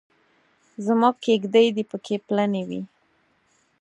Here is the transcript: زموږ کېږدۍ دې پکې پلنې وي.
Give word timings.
زموږ 0.85 1.15
کېږدۍ 1.25 1.67
دې 1.75 1.83
پکې 1.91 2.15
پلنې 2.27 2.63
وي. 2.69 2.81